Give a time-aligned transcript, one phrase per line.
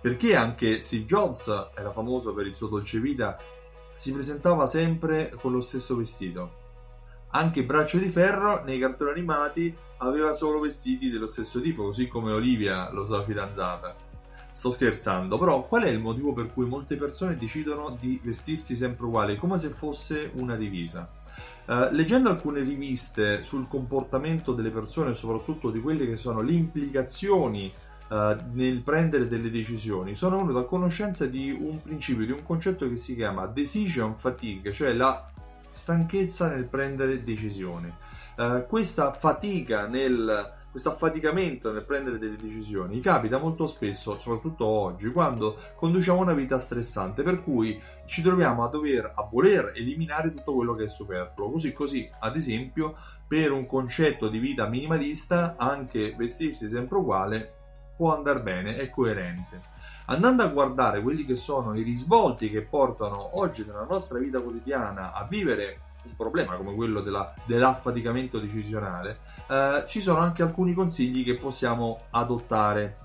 [0.00, 3.36] Perché anche Steve Jobs era famoso per il suo dolce vita,
[3.94, 6.58] si presentava sempre con lo stesso vestito.
[7.32, 12.32] Anche Braccio di Ferro nei cartoni animati aveva solo vestiti dello stesso tipo, così come
[12.32, 13.94] Olivia, lo sua fidanzata.
[14.52, 19.04] Sto scherzando, però qual è il motivo per cui molte persone decidono di vestirsi sempre
[19.04, 21.08] uguali, come se fosse una divisa?
[21.66, 27.72] Uh, leggendo alcune riviste sul comportamento delle persone, soprattutto di quelle che sono le implicazioni
[28.10, 32.88] uh, nel prendere delle decisioni, sono venuto a conoscenza di un principio, di un concetto
[32.88, 35.30] che si chiama decision fatigue, cioè la
[35.70, 37.92] stanchezza nel prendere decisioni.
[38.36, 45.10] Uh, questa fatica nel questo affaticamento nel prendere delle decisioni capita molto spesso, soprattutto oggi,
[45.10, 50.54] quando conduciamo una vita stressante, per cui ci troviamo a dover a voler eliminare tutto
[50.54, 51.50] quello che è superfluo.
[51.50, 57.54] Così, così, ad esempio, per un concetto di vita minimalista, anche vestirsi sempre uguale
[58.00, 59.60] può andare bene, è coerente.
[60.06, 65.12] Andando a guardare quelli che sono i risvolti che portano oggi nella nostra vita quotidiana
[65.12, 71.22] a vivere un problema come quello della, dell'affaticamento decisionale, eh, ci sono anche alcuni consigli
[71.22, 72.96] che possiamo adottare.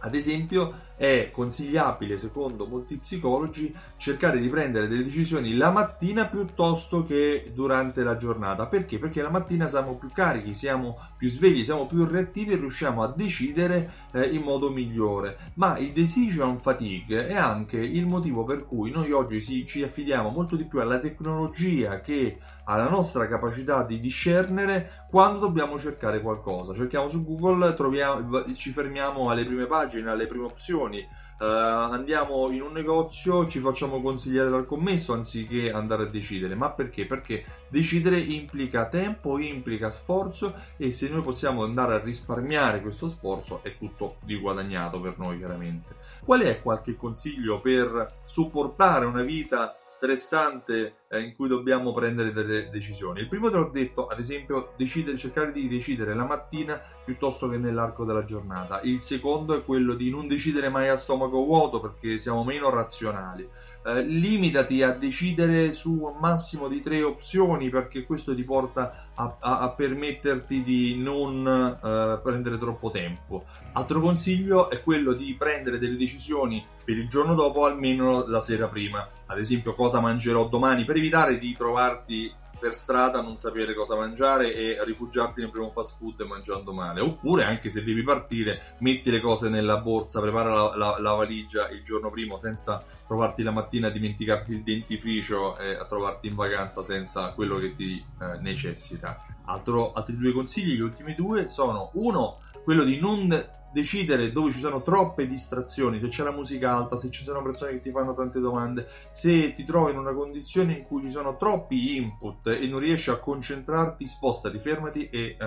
[0.00, 7.06] Ad esempio, è consigliabile, secondo molti psicologi, cercare di prendere delle decisioni la mattina piuttosto
[7.06, 8.66] che durante la giornata.
[8.66, 8.98] Perché?
[8.98, 13.14] Perché la mattina siamo più carichi, siamo più svegli, siamo più reattivi e riusciamo a
[13.16, 15.52] decidere eh, in modo migliore.
[15.54, 20.28] Ma il decision fatigue è anche il motivo per cui noi oggi si, ci affidiamo
[20.28, 26.74] molto di più alla tecnologia che alla nostra capacità di discernere quando dobbiamo cercare qualcosa.
[26.74, 31.08] Cerchiamo su Google, troviamo, ci fermiamo alle prime pagine, alle prime opzioni opzioni.
[31.40, 36.54] Uh, andiamo in un negozio, ci facciamo consigliare dal commesso anziché andare a decidere.
[36.54, 37.06] Ma perché?
[37.06, 43.60] Perché decidere implica tempo, implica sforzo e se noi possiamo andare a risparmiare questo sforzo
[43.62, 45.96] è tutto di guadagnato per noi chiaramente.
[46.22, 52.68] Qual è qualche consiglio per supportare una vita stressante eh, in cui dobbiamo prendere delle
[52.68, 53.20] decisioni?
[53.20, 57.56] Il primo te l'ho detto, ad esempio, decidere, cercare di decidere la mattina piuttosto che
[57.56, 58.80] nell'arco della giornata.
[58.82, 63.48] Il secondo è quello di non decidere mai a stomaco vuoto perché siamo meno razionali.
[63.82, 69.36] Eh, limitati a decidere su un massimo di tre opzioni perché questo ti porta a,
[69.38, 73.44] a, a permetterti di non uh, prendere troppo tempo.
[73.72, 78.68] Altro consiglio è quello di prendere delle decisioni per il giorno dopo almeno la sera
[78.68, 79.08] prima.
[79.26, 84.54] Ad esempio cosa mangerò domani per evitare di trovarti per strada non sapere cosa mangiare
[84.54, 87.00] e rifugiarti nel primo fast food mangiando male.
[87.00, 91.68] Oppure, anche se devi partire, metti le cose nella borsa, prepara la, la, la valigia
[91.70, 96.36] il giorno prima senza trovarti la mattina a dimenticarti il dentifricio e a trovarti in
[96.36, 99.24] vacanza senza quello che ti eh, necessita.
[99.46, 104.58] Altro, altri due consigli, gli ultimi due, sono uno, quello di non decidere dove ci
[104.58, 108.14] sono troppe distrazioni, se c'è la musica alta, se ci sono persone che ti fanno
[108.14, 112.66] tante domande, se ti trovi in una condizione in cui ci sono troppi input e
[112.66, 115.44] non riesci a concentrarti, spostati, fermati e uh,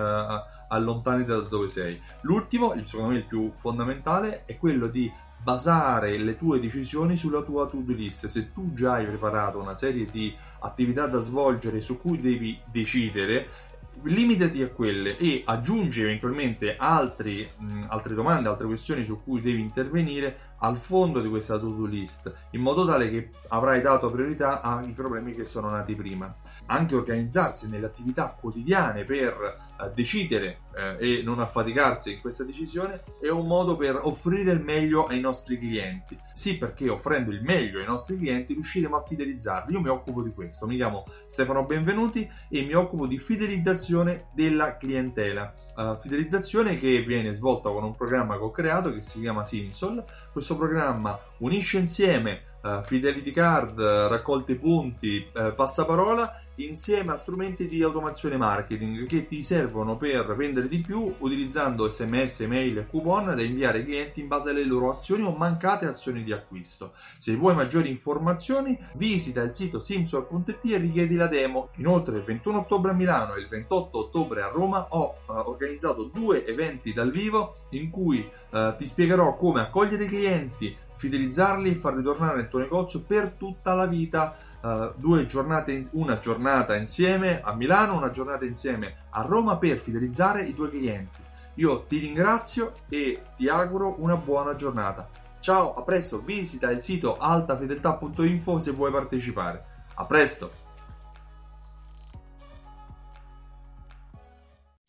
[0.70, 2.00] allontanati da dove sei.
[2.22, 5.12] L'ultimo, secondo me il più fondamentale, è quello di
[5.44, 8.28] basare le tue decisioni sulla tua to-do list.
[8.28, 13.72] Se tu già hai preparato una serie di attività da svolgere su cui devi decidere,
[14.04, 19.62] limitati a quelle e aggiungi eventualmente altri, mh, altre domande, altre questioni su cui devi
[19.62, 24.92] intervenire al fondo di questa to-do list, in modo tale che avrai dato priorità ai
[24.92, 26.34] problemi che sono nati prima.
[26.68, 29.36] Anche organizzarsi nelle attività quotidiane per
[29.82, 34.62] eh, decidere eh, e non affaticarsi in questa decisione è un modo per offrire il
[34.62, 36.18] meglio ai nostri clienti.
[36.34, 39.74] Sì, perché offrendo il meglio ai nostri clienti riusciremo a fidelizzarli.
[39.74, 44.78] Io mi occupo di questo, mi chiamo Stefano Benvenuti e mi occupo di fidelizzazione della
[44.78, 45.54] clientela.
[45.76, 50.04] Uh, fidelizzazione che viene svolta con un programma che ho creato che si chiama Simsol.
[50.32, 57.82] Questo programma unisce insieme eh, fidelity card, raccolte punti, eh, passaparola, insieme a strumenti di
[57.82, 63.42] automazione marketing che ti servono per vendere di più utilizzando sms, mail e coupon da
[63.42, 66.94] inviare ai clienti in base alle loro azioni o mancate azioni di acquisto.
[67.18, 71.70] Se vuoi maggiori informazioni, visita il sito simsol.it e richiedi la demo.
[71.78, 76.04] Inoltre il 21 ottobre a Milano e il 28 ottobre a Roma ho eh, organizzato
[76.04, 81.76] due eventi dal vivo in cui eh, ti spiegherò come accogliere i clienti, fidelizzarli e
[81.76, 84.36] farli tornare nel tuo negozio per tutta la vita.
[84.64, 90.42] Uh, due giornate, una giornata insieme a Milano, una giornata insieme a Roma per fidelizzare
[90.44, 91.20] i tuoi clienti.
[91.56, 95.10] Io ti ringrazio e ti auguro una buona giornata.
[95.42, 99.66] Ciao, a presto, visita il sito altafedeltà.info se vuoi partecipare.
[99.96, 100.63] A presto!